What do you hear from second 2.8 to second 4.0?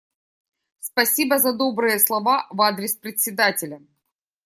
Председателя.